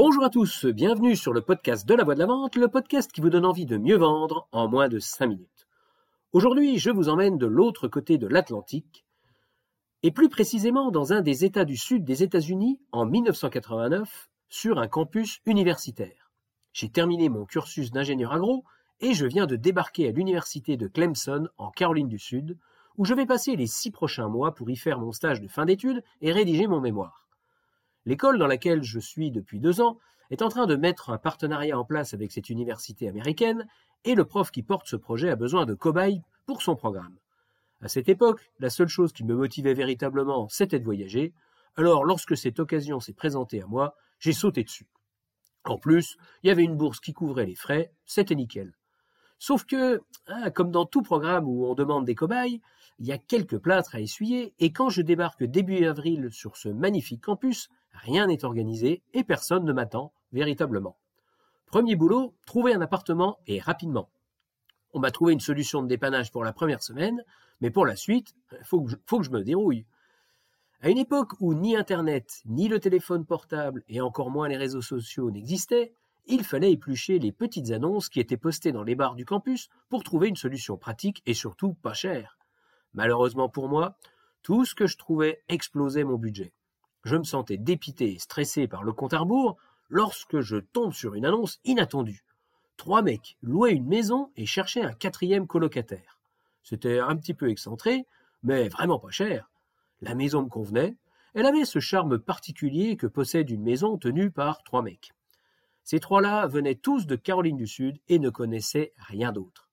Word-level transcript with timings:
Bonjour 0.00 0.22
à 0.22 0.30
tous, 0.30 0.64
bienvenue 0.64 1.16
sur 1.16 1.32
le 1.32 1.40
podcast 1.40 1.84
de 1.84 1.92
la 1.92 2.04
voix 2.04 2.14
de 2.14 2.20
la 2.20 2.26
vente, 2.26 2.54
le 2.54 2.68
podcast 2.68 3.10
qui 3.10 3.20
vous 3.20 3.30
donne 3.30 3.44
envie 3.44 3.66
de 3.66 3.78
mieux 3.78 3.96
vendre 3.96 4.46
en 4.52 4.68
moins 4.68 4.88
de 4.88 5.00
5 5.00 5.26
minutes. 5.26 5.66
Aujourd'hui, 6.32 6.78
je 6.78 6.90
vous 6.90 7.08
emmène 7.08 7.36
de 7.36 7.48
l'autre 7.48 7.88
côté 7.88 8.16
de 8.16 8.28
l'Atlantique, 8.28 9.04
et 10.04 10.12
plus 10.12 10.28
précisément 10.28 10.92
dans 10.92 11.12
un 11.12 11.20
des 11.20 11.44
États 11.44 11.64
du 11.64 11.76
sud 11.76 12.04
des 12.04 12.22
États-Unis 12.22 12.78
en 12.92 13.06
1989, 13.06 14.30
sur 14.48 14.78
un 14.78 14.86
campus 14.86 15.40
universitaire. 15.46 16.30
J'ai 16.72 16.90
terminé 16.90 17.28
mon 17.28 17.44
cursus 17.44 17.90
d'ingénieur 17.90 18.32
agro 18.32 18.62
et 19.00 19.14
je 19.14 19.26
viens 19.26 19.46
de 19.46 19.56
débarquer 19.56 20.06
à 20.06 20.12
l'université 20.12 20.76
de 20.76 20.86
Clemson 20.86 21.48
en 21.58 21.72
Caroline 21.72 22.06
du 22.06 22.20
Sud, 22.20 22.56
où 22.98 23.04
je 23.04 23.14
vais 23.14 23.26
passer 23.26 23.56
les 23.56 23.66
six 23.66 23.90
prochains 23.90 24.28
mois 24.28 24.54
pour 24.54 24.70
y 24.70 24.76
faire 24.76 25.00
mon 25.00 25.10
stage 25.10 25.40
de 25.40 25.48
fin 25.48 25.64
d'études 25.64 26.04
et 26.20 26.30
rédiger 26.30 26.68
mon 26.68 26.80
mémoire. 26.80 27.27
L'école 28.08 28.38
dans 28.38 28.46
laquelle 28.46 28.82
je 28.82 28.98
suis 28.98 29.30
depuis 29.30 29.60
deux 29.60 29.82
ans 29.82 29.98
est 30.30 30.40
en 30.40 30.48
train 30.48 30.64
de 30.64 30.76
mettre 30.76 31.10
un 31.10 31.18
partenariat 31.18 31.78
en 31.78 31.84
place 31.84 32.14
avec 32.14 32.32
cette 32.32 32.48
université 32.48 33.06
américaine 33.06 33.68
et 34.06 34.14
le 34.14 34.24
prof 34.24 34.50
qui 34.50 34.62
porte 34.62 34.88
ce 34.88 34.96
projet 34.96 35.28
a 35.28 35.36
besoin 35.36 35.66
de 35.66 35.74
cobayes 35.74 36.22
pour 36.46 36.62
son 36.62 36.74
programme. 36.74 37.18
À 37.82 37.88
cette 37.88 38.08
époque, 38.08 38.50
la 38.60 38.70
seule 38.70 38.88
chose 38.88 39.12
qui 39.12 39.24
me 39.24 39.34
motivait 39.34 39.74
véritablement, 39.74 40.48
c'était 40.48 40.78
de 40.78 40.86
voyager. 40.86 41.34
Alors, 41.76 42.06
lorsque 42.06 42.34
cette 42.34 42.60
occasion 42.60 42.98
s'est 42.98 43.12
présentée 43.12 43.60
à 43.60 43.66
moi, 43.66 43.94
j'ai 44.20 44.32
sauté 44.32 44.64
dessus. 44.64 44.86
En 45.64 45.76
plus, 45.76 46.16
il 46.42 46.46
y 46.48 46.50
avait 46.50 46.64
une 46.64 46.78
bourse 46.78 47.00
qui 47.00 47.12
couvrait 47.12 47.44
les 47.44 47.56
frais, 47.56 47.92
c'était 48.06 48.36
nickel. 48.36 48.72
Sauf 49.38 49.64
que, 49.64 50.00
hein, 50.26 50.50
comme 50.50 50.70
dans 50.70 50.86
tout 50.86 51.02
programme 51.02 51.48
où 51.48 51.66
on 51.66 51.74
demande 51.74 52.04
des 52.04 52.14
cobayes, 52.14 52.60
il 52.98 53.06
y 53.06 53.12
a 53.12 53.18
quelques 53.18 53.58
plâtres 53.58 53.94
à 53.94 54.00
essuyer, 54.00 54.54
et 54.58 54.72
quand 54.72 54.90
je 54.90 55.02
débarque 55.02 55.44
début 55.44 55.84
avril 55.84 56.30
sur 56.32 56.56
ce 56.56 56.68
magnifique 56.68 57.22
campus, 57.22 57.68
rien 57.92 58.26
n'est 58.26 58.44
organisé 58.44 59.02
et 59.14 59.22
personne 59.22 59.64
ne 59.64 59.72
m'attend 59.72 60.12
véritablement. 60.32 60.96
Premier 61.66 61.96
boulot, 61.96 62.34
trouver 62.46 62.74
un 62.74 62.80
appartement 62.80 63.38
et 63.46 63.60
rapidement. 63.60 64.08
On 64.94 65.00
m'a 65.00 65.10
trouvé 65.10 65.32
une 65.32 65.40
solution 65.40 65.82
de 65.82 65.88
dépannage 65.88 66.32
pour 66.32 66.42
la 66.42 66.52
première 66.52 66.82
semaine, 66.82 67.22
mais 67.60 67.70
pour 67.70 67.86
la 67.86 67.94
suite, 67.94 68.34
il 68.52 68.64
faut, 68.64 68.86
faut, 69.06 69.18
que 69.18 69.24
je 69.24 69.30
me 69.30 69.44
dérouille. 69.44 69.84
À 70.80 70.90
une 70.90 70.98
époque 70.98 71.32
où 71.40 71.54
ni 71.54 71.76
Internet, 71.76 72.40
ni 72.46 72.68
le 72.68 72.80
téléphone 72.80 73.26
portable, 73.26 73.84
et 73.88 74.00
encore 74.00 74.30
moins 74.30 74.48
les 74.48 74.56
réseaux 74.56 74.82
sociaux 74.82 75.30
n'existaient, 75.30 75.92
il 76.28 76.44
fallait 76.44 76.72
éplucher 76.72 77.18
les 77.18 77.32
petites 77.32 77.70
annonces 77.70 78.08
qui 78.08 78.20
étaient 78.20 78.36
postées 78.36 78.72
dans 78.72 78.82
les 78.82 78.94
bars 78.94 79.14
du 79.14 79.24
campus 79.24 79.68
pour 79.88 80.04
trouver 80.04 80.28
une 80.28 80.36
solution 80.36 80.76
pratique 80.76 81.22
et 81.26 81.34
surtout 81.34 81.74
pas 81.74 81.94
chère. 81.94 82.38
Malheureusement 82.94 83.48
pour 83.48 83.68
moi, 83.68 83.96
tout 84.42 84.64
ce 84.64 84.74
que 84.74 84.86
je 84.86 84.96
trouvais 84.96 85.42
explosait 85.48 86.04
mon 86.04 86.16
budget. 86.16 86.52
Je 87.04 87.16
me 87.16 87.24
sentais 87.24 87.56
dépité 87.56 88.12
et 88.12 88.18
stressé 88.18 88.68
par 88.68 88.82
le 88.82 88.92
compte 88.92 89.14
à 89.14 89.18
rebours 89.18 89.56
lorsque 89.88 90.40
je 90.40 90.56
tombe 90.56 90.92
sur 90.92 91.14
une 91.14 91.26
annonce 91.26 91.60
inattendue. 91.64 92.24
Trois 92.76 93.02
mecs 93.02 93.36
louaient 93.42 93.74
une 93.74 93.86
maison 93.86 94.30
et 94.36 94.46
cherchaient 94.46 94.82
un 94.82 94.92
quatrième 94.92 95.46
colocataire. 95.46 96.18
C'était 96.62 96.98
un 96.98 97.16
petit 97.16 97.34
peu 97.34 97.48
excentré, 97.50 98.06
mais 98.42 98.68
vraiment 98.68 98.98
pas 98.98 99.10
cher. 99.10 99.50
La 100.00 100.14
maison 100.14 100.42
me 100.42 100.48
convenait, 100.48 100.96
elle 101.34 101.46
avait 101.46 101.64
ce 101.64 101.80
charme 101.80 102.18
particulier 102.18 102.96
que 102.96 103.06
possède 103.06 103.50
une 103.50 103.62
maison 103.62 103.96
tenue 103.96 104.30
par 104.30 104.62
trois 104.62 104.82
mecs. 104.82 105.12
Ces 105.90 106.00
trois-là 106.00 106.46
venaient 106.46 106.74
tous 106.74 107.06
de 107.06 107.16
Caroline 107.16 107.56
du 107.56 107.66
Sud 107.66 107.96
et 108.08 108.18
ne 108.18 108.28
connaissaient 108.28 108.92
rien 108.98 109.32
d'autre. 109.32 109.70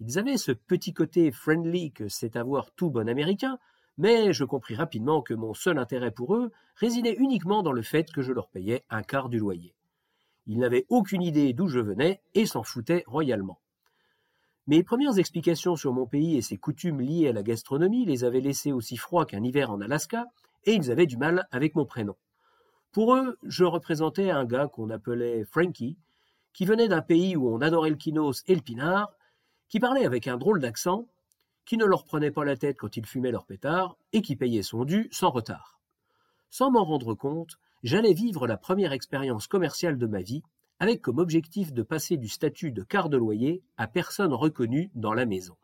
Ils 0.00 0.18
avaient 0.18 0.38
ce 0.38 0.50
petit 0.50 0.94
côté 0.94 1.30
friendly 1.30 1.92
que 1.92 2.08
c'est 2.08 2.36
avoir 2.36 2.70
tout 2.70 2.88
bon 2.88 3.06
américain, 3.06 3.58
mais 3.98 4.32
je 4.32 4.44
compris 4.44 4.74
rapidement 4.74 5.20
que 5.20 5.34
mon 5.34 5.52
seul 5.52 5.76
intérêt 5.76 6.10
pour 6.10 6.36
eux 6.36 6.52
résidait 6.76 7.16
uniquement 7.18 7.62
dans 7.62 7.72
le 7.72 7.82
fait 7.82 8.10
que 8.10 8.22
je 8.22 8.32
leur 8.32 8.48
payais 8.48 8.86
un 8.88 9.02
quart 9.02 9.28
du 9.28 9.38
loyer. 9.38 9.74
Ils 10.46 10.58
n'avaient 10.58 10.86
aucune 10.88 11.20
idée 11.20 11.52
d'où 11.52 11.68
je 11.68 11.80
venais 11.80 12.22
et 12.32 12.46
s'en 12.46 12.62
foutaient 12.62 13.04
royalement. 13.06 13.60
Mes 14.66 14.82
premières 14.82 15.18
explications 15.18 15.76
sur 15.76 15.92
mon 15.92 16.06
pays 16.06 16.38
et 16.38 16.40
ses 16.40 16.56
coutumes 16.56 17.02
liées 17.02 17.28
à 17.28 17.34
la 17.34 17.42
gastronomie 17.42 18.06
les 18.06 18.24
avaient 18.24 18.40
laissés 18.40 18.72
aussi 18.72 18.96
froids 18.96 19.26
qu'un 19.26 19.44
hiver 19.44 19.70
en 19.70 19.82
Alaska, 19.82 20.28
et 20.64 20.72
ils 20.72 20.90
avaient 20.90 21.04
du 21.04 21.18
mal 21.18 21.46
avec 21.50 21.74
mon 21.74 21.84
prénom. 21.84 22.16
Pour 22.92 23.14
eux, 23.14 23.38
je 23.42 23.64
représentais 23.64 24.30
un 24.30 24.44
gars 24.44 24.68
qu'on 24.68 24.90
appelait 24.90 25.44
Frankie, 25.44 25.96
qui 26.52 26.66
venait 26.66 26.88
d'un 26.88 27.00
pays 27.00 27.36
où 27.36 27.48
on 27.48 27.62
adorait 27.62 27.88
le 27.88 27.96
kinos 27.96 28.42
et 28.46 28.54
le 28.54 28.60
pinard, 28.60 29.14
qui 29.68 29.80
parlait 29.80 30.04
avec 30.04 30.28
un 30.28 30.36
drôle 30.36 30.60
d'accent, 30.60 31.08
qui 31.64 31.78
ne 31.78 31.86
leur 31.86 32.04
prenait 32.04 32.30
pas 32.30 32.44
la 32.44 32.56
tête 32.56 32.76
quand 32.76 32.98
ils 32.98 33.06
fumaient 33.06 33.30
leur 33.30 33.46
pétard, 33.46 33.96
et 34.12 34.20
qui 34.20 34.36
payait 34.36 34.62
son 34.62 34.84
dû 34.84 35.08
sans 35.10 35.30
retard. 35.30 35.80
Sans 36.50 36.70
m'en 36.70 36.84
rendre 36.84 37.14
compte, 37.14 37.58
j'allais 37.82 38.12
vivre 38.12 38.46
la 38.46 38.58
première 38.58 38.92
expérience 38.92 39.46
commerciale 39.46 39.96
de 39.96 40.06
ma 40.06 40.20
vie, 40.20 40.42
avec 40.78 41.00
comme 41.00 41.18
objectif 41.18 41.72
de 41.72 41.82
passer 41.82 42.18
du 42.18 42.28
statut 42.28 42.72
de 42.72 42.82
quart 42.82 43.08
de 43.08 43.16
loyer 43.16 43.62
à 43.78 43.86
personne 43.86 44.34
reconnue 44.34 44.90
dans 44.94 45.14
la 45.14 45.24
maison. 45.24 45.56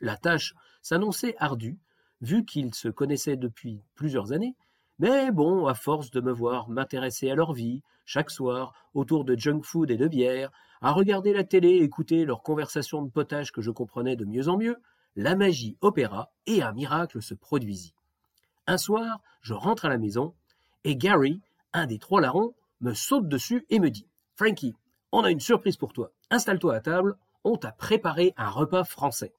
La 0.00 0.16
tâche 0.16 0.54
s'annonçait 0.82 1.36
ardue, 1.38 1.78
vu 2.22 2.44
qu'ils 2.44 2.74
se 2.74 2.88
connaissaient 2.88 3.36
depuis 3.36 3.82
plusieurs 3.94 4.32
années, 4.32 4.56
mais 4.98 5.32
bon, 5.32 5.66
à 5.66 5.74
force 5.74 6.10
de 6.10 6.20
me 6.20 6.32
voir 6.32 6.68
m'intéresser 6.68 7.30
à 7.30 7.34
leur 7.34 7.52
vie, 7.52 7.82
chaque 8.04 8.30
soir, 8.30 8.74
autour 8.94 9.24
de 9.24 9.36
junk 9.36 9.62
food 9.62 9.90
et 9.90 9.96
de 9.96 10.08
bière, 10.08 10.50
à 10.80 10.92
regarder 10.92 11.32
la 11.32 11.44
télé 11.44 11.76
écouter 11.76 12.24
leurs 12.24 12.42
conversations 12.42 13.02
de 13.02 13.10
potage 13.10 13.52
que 13.52 13.62
je 13.62 13.70
comprenais 13.70 14.16
de 14.16 14.24
mieux 14.24 14.48
en 14.48 14.56
mieux, 14.56 14.76
la 15.16 15.36
magie 15.36 15.76
opéra 15.80 16.30
et 16.46 16.62
un 16.62 16.72
miracle 16.72 17.22
se 17.22 17.34
produisit. 17.34 17.94
Un 18.66 18.78
soir, 18.78 19.20
je 19.40 19.54
rentre 19.54 19.84
à 19.84 19.88
la 19.88 19.98
maison 19.98 20.34
et 20.84 20.96
Gary, 20.96 21.40
un 21.72 21.86
des 21.86 21.98
trois 21.98 22.20
larrons, 22.20 22.54
me 22.80 22.94
saute 22.94 23.28
dessus 23.28 23.64
et 23.70 23.80
me 23.80 23.90
dit 23.90 24.06
Frankie, 24.36 24.74
on 25.12 25.24
a 25.24 25.30
une 25.30 25.40
surprise 25.40 25.76
pour 25.76 25.92
toi. 25.92 26.10
Installe-toi 26.30 26.74
à 26.74 26.80
table, 26.80 27.16
on 27.44 27.56
t'a 27.56 27.72
préparé 27.72 28.34
un 28.36 28.50
repas 28.50 28.84
français. 28.84 29.32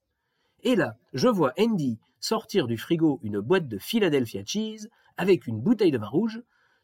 Et 0.63 0.75
là, 0.75 0.95
je 1.13 1.27
vois 1.27 1.53
Andy 1.59 1.99
sortir 2.19 2.66
du 2.66 2.77
frigo 2.77 3.19
une 3.22 3.39
boîte 3.39 3.67
de 3.67 3.77
Philadelphia 3.77 4.43
cheese 4.43 4.89
avec 5.18 5.48
une 5.48 5.59
bouteille 5.59 5.92
de 5.92 5.98
vin 5.98 6.08
rouge, 6.08 6.42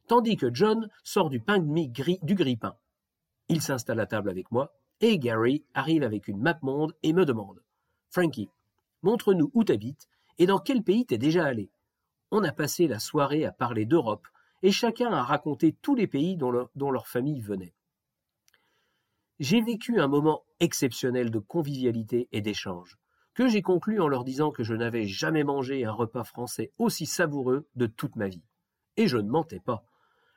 tandis 0.07 0.37
que 0.37 0.53
John 0.53 0.89
sort 1.03 1.29
du 1.29 1.39
pain 1.39 1.59
de 1.59 1.65
mie 1.65 1.89
gris, 1.89 2.19
du 2.23 2.35
grille-pain. 2.35 2.75
Il 3.47 3.61
s'installe 3.61 3.99
à 3.99 4.05
table 4.05 4.29
avec 4.29 4.51
moi, 4.51 4.73
et 5.01 5.17
Gary 5.19 5.63
arrive 5.73 6.03
avec 6.03 6.27
une 6.27 6.39
map 6.39 6.59
monde 6.61 6.95
et 7.03 7.13
me 7.13 7.25
demande 7.25 7.61
Frankie, 8.09 8.49
montre-nous 9.03 9.51
où 9.53 9.63
t'habites 9.63 10.07
et 10.37 10.45
dans 10.45 10.59
quel 10.59 10.83
pays 10.83 11.05
t'es 11.05 11.17
déjà 11.17 11.45
allé. 11.45 11.69
On 12.31 12.43
a 12.43 12.51
passé 12.51 12.87
la 12.87 12.99
soirée 12.99 13.45
à 13.45 13.51
parler 13.51 13.85
d'Europe, 13.85 14.27
et 14.63 14.71
chacun 14.71 15.11
a 15.11 15.23
raconté 15.23 15.75
tous 15.81 15.95
les 15.95 16.07
pays 16.07 16.37
dont 16.37 16.91
leur 16.91 17.07
famille 17.07 17.41
venait. 17.41 17.73
J'ai 19.39 19.61
vécu 19.61 19.99
un 19.99 20.07
moment 20.07 20.43
exceptionnel 20.59 21.31
de 21.31 21.39
convivialité 21.39 22.27
et 22.31 22.41
d'échange 22.41 22.97
que 23.33 23.47
j'ai 23.47 23.61
conclu 23.61 24.01
en 24.01 24.07
leur 24.07 24.23
disant 24.23 24.51
que 24.51 24.63
je 24.63 24.73
n'avais 24.73 25.05
jamais 25.05 25.43
mangé 25.43 25.85
un 25.85 25.91
repas 25.91 26.23
français 26.23 26.71
aussi 26.77 27.05
savoureux 27.05 27.67
de 27.75 27.87
toute 27.87 28.15
ma 28.15 28.27
vie. 28.27 28.43
Et 28.97 29.07
je 29.07 29.17
ne 29.17 29.29
mentais 29.29 29.59
pas. 29.59 29.85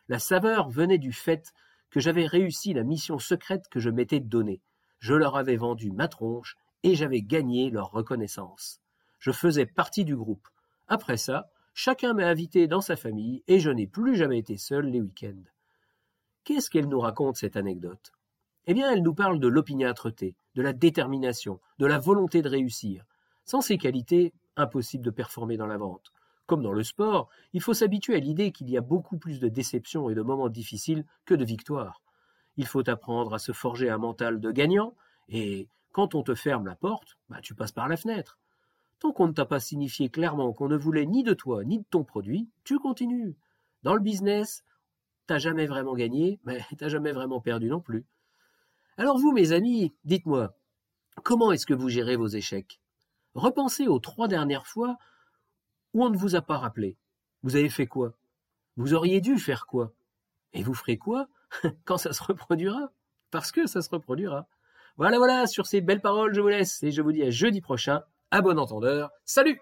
La 0.09 0.19
saveur 0.19 0.69
venait 0.69 0.99
du 0.99 1.13
fait 1.13 1.53
que 1.91 2.01
j'avais 2.01 2.27
réussi 2.27 2.73
la 2.73 2.85
mission 2.85 3.19
secrète 3.19 3.69
que 3.69 3.81
je 3.81 3.91
m'étais 3.91 4.21
donnée. 4.21 4.61
Je 4.99 5.15
leur 5.15 5.37
avais 5.37 5.57
vendu 5.57 5.91
ma 5.91 6.09
tronche 6.09 6.57
et 6.83 6.95
j'avais 6.95 7.23
gagné 7.23 7.71
leur 7.71 7.91
reconnaissance. 7.91 8.81
Je 9.19 9.33
faisais 9.33 9.67
partie 9.67 10.05
du 10.05 10.17
groupe. 10.17 10.49
Après 10.89 11.17
ça, 11.17 11.51
chacun 11.73 12.15
m'a 12.15 12.27
invité 12.27 12.67
dans 12.69 12.81
sa 12.81 12.97
famille 12.97 13.43
et 13.49 13.59
je 13.59 13.71
n'ai 13.71 13.87
plus 13.87 14.17
jamais 14.17 14.39
été 14.39 14.57
seul 14.57 14.87
les 14.87 15.01
week-ends. 15.01 15.45
Qu'est-ce 16.45 16.71
qu'elle 16.71 16.89
nous 16.89 17.01
raconte 17.01 17.37
cette 17.37 17.57
anecdote? 17.57 18.14
Eh 18.67 18.75
bien, 18.75 18.91
elle 18.91 19.03
nous 19.03 19.15
parle 19.15 19.41
de 19.41 19.49
l'opiniâtreté, 19.49 20.37
de 20.55 20.63
la 20.63 20.73
détermination, 20.73 21.61
de 21.79 21.87
la 21.87 21.99
volonté 21.99 22.41
de 22.41 22.49
réussir. 22.49 23.05
Sans 23.45 23.61
ces 23.61 23.77
qualités, 23.77 24.33
impossible 24.57 25.05
de 25.05 25.11
performer 25.11 25.57
dans 25.57 25.67
la 25.67 25.77
vente. 25.77 26.13
Comme 26.47 26.63
dans 26.63 26.73
le 26.73 26.83
sport, 26.83 27.29
il 27.53 27.61
faut 27.61 27.75
s'habituer 27.75 28.17
à 28.17 28.21
l'idée 28.21 28.53
qu'il 28.53 28.71
y 28.71 28.77
a 28.77 28.83
beaucoup 28.83 29.19
plus 29.19 29.39
de 29.39 29.49
déceptions 29.49 30.09
et 30.09 30.15
de 30.15 30.23
moments 30.23 30.49
difficiles 30.49 31.05
que 31.27 31.35
de 31.35 31.45
victoires. 31.45 32.03
Il 32.57 32.67
faut 32.67 32.89
apprendre 32.89 33.35
à 33.35 33.39
se 33.39 33.53
forger 33.53 33.91
un 33.91 33.99
mental 33.99 34.41
de 34.41 34.51
gagnant, 34.51 34.95
et 35.29 35.69
quand 35.93 36.15
on 36.15 36.23
te 36.23 36.35
ferme 36.35 36.67
la 36.67 36.77
porte, 36.77 37.19
bah, 37.29 37.41
tu 37.43 37.55
passes 37.55 37.73
par 37.73 37.89
la 37.89 37.97
fenêtre. 37.97 38.39
Tant 38.99 39.13
qu'on 39.13 39.29
ne 39.29 39.33
t'a 39.33 39.45
pas 39.45 39.61
signifié 39.61 40.09
clairement 40.09 40.53
qu'on 40.53 40.69
ne 40.69 40.77
voulait 40.77 41.07
ni 41.07 41.23
de 41.23 41.35
toi 41.35 41.65
ni 41.65 41.79
de 41.79 41.85
ton 41.91 42.05
produit, 42.05 42.49
tu 42.63 42.79
continues. 42.79 43.37
Dans 43.83 43.95
le 43.95 44.01
business, 44.01 44.65
t'as 45.27 45.39
jamais 45.39 45.67
vraiment 45.67 45.95
gagné, 45.95 46.41
mais 46.45 46.61
t'as 46.79 46.89
jamais 46.89 47.13
vraiment 47.13 47.41
perdu 47.41 47.69
non 47.69 47.81
plus. 47.81 48.07
Alors 48.97 49.19
vous, 49.19 49.33
mes 49.33 49.53
amis, 49.53 49.93
dites-moi, 50.05 50.55
comment 51.25 51.51
est-ce 51.51 51.67
que 51.67 51.75
vous 51.75 51.89
gérez 51.89 52.17
vos 52.17 52.29
échecs? 52.29 52.81
Repensez 53.35 53.89
aux 53.89 53.99
trois 53.99 54.29
dernières 54.29 54.67
fois 54.67 54.97
où 55.93 56.05
on 56.05 56.11
ne 56.11 56.17
vous 56.17 56.37
a 56.37 56.43
pas 56.43 56.59
rappelé. 56.59 56.97
Vous 57.43 57.57
avez 57.57 57.71
fait 57.71 57.87
quoi? 57.87 58.15
Vous 58.77 58.95
auriez 58.95 59.21
dû 59.21 59.39
faire 59.39 59.67
quoi? 59.67 59.93
Et 60.53 60.63
vous 60.63 60.75
ferez 60.75 60.97
quoi 60.97 61.29
quand 61.85 61.99
ça 61.99 62.13
se 62.13 62.23
reproduira? 62.23 62.93
Parce 63.33 63.51
que 63.51 63.67
ça 63.67 63.83
se 63.83 63.91
reproduira. 63.91 64.47
Voilà, 64.97 65.19
voilà, 65.19 65.49
sur 65.49 65.67
ces 65.67 65.81
belles 65.81 66.01
paroles, 66.01 66.33
je 66.33 66.41
vous 66.41 66.49
laisse 66.49 66.81
et 66.85 66.93
je 66.93 67.03
vous 67.03 67.11
dis 67.11 67.25
à 67.25 67.31
jeudi 67.31 67.61
prochain. 67.61 68.03
À 68.31 68.43
bon 68.43 68.59
entendeur. 68.59 69.11
Salut 69.25 69.61